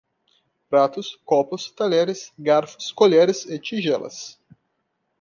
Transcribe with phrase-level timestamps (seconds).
[0.67, 4.41] Pratos, copos, talheres, garfos, colheres e tigelas